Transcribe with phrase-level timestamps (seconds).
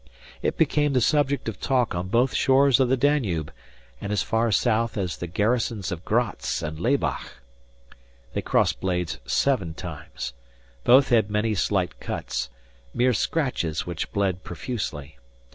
[0.41, 3.53] It became the subject of talk on both shores of the Danube,
[4.01, 7.33] and as far south as the garrisons of Gratz and Laybach.
[8.33, 10.33] They crossed blades seven times.
[10.83, 12.49] Both had many slight cuts
[12.95, 15.19] mere scratches which bled profusely.